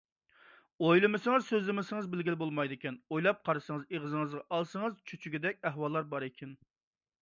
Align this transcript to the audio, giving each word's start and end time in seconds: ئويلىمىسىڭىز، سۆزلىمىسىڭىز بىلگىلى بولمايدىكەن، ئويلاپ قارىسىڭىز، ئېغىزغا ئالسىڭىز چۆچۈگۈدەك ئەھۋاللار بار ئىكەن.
ئويلىمىسىڭىز، 0.87 1.45
سۆزلىمىسىڭىز 1.49 2.09
بىلگىلى 2.15 2.41
بولمايدىكەن، 2.41 2.99
ئويلاپ 3.13 3.45
قارىسىڭىز، 3.51 3.87
ئېغىزغا 3.95 4.43
ئالسىڭىز 4.49 5.01
چۆچۈگۈدەك 5.11 5.67
ئەھۋاللار 5.71 6.15
بار 6.17 6.31
ئىكەن. 6.33 6.63